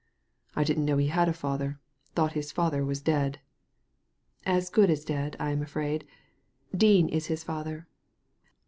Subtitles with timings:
[0.55, 1.79] "I didn't know he had a father.
[2.15, 3.39] Thought his father was dead.""
[4.57, 6.07] As good as dead, I am afraid.
[6.75, 7.87] Dean is his father.